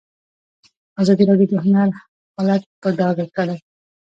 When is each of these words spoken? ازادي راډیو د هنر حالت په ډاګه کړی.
ازادي 1.01 1.23
راډیو 1.29 1.49
د 1.51 1.53
هنر 1.65 1.89
حالت 2.35 2.63
په 2.81 2.89
ډاګه 2.97 3.25
کړی. 3.37 3.57